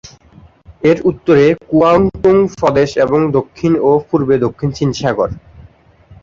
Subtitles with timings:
[0.83, 5.29] এর উত্তরে কুয়াংতুং প্রদেশ এবং দক্ষিণ ও পূর্বে দক্ষিণ চীন সাগর।